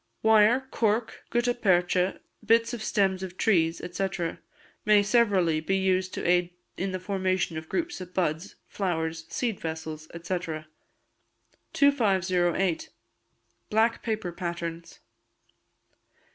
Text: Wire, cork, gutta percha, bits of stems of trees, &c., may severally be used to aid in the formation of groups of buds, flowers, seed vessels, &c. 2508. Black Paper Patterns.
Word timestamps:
Wire, 0.23 0.67
cork, 0.71 1.25
gutta 1.29 1.53
percha, 1.53 2.21
bits 2.43 2.73
of 2.73 2.81
stems 2.83 3.21
of 3.21 3.37
trees, 3.37 3.79
&c., 3.95 4.07
may 4.83 5.03
severally 5.03 5.59
be 5.59 5.77
used 5.77 6.11
to 6.15 6.27
aid 6.27 6.49
in 6.75 6.91
the 6.91 6.99
formation 6.99 7.55
of 7.55 7.69
groups 7.69 8.01
of 8.01 8.11
buds, 8.11 8.55
flowers, 8.67 9.27
seed 9.29 9.59
vessels, 9.59 10.07
&c. 10.23 10.37
2508. 11.73 12.89
Black 13.69 14.01
Paper 14.01 14.31
Patterns. 14.31 15.01